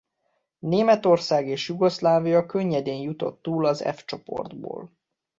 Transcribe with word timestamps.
Németország 0.59 1.47
és 1.47 1.67
Jugoszlávia 1.69 2.45
könnyedén 2.45 3.01
jutott 3.01 3.41
túl 3.41 3.65
az 3.65 3.83
F 3.95 4.05
csoportból. 4.05 4.91